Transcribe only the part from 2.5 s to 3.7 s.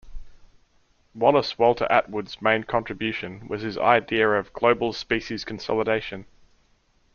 contribution was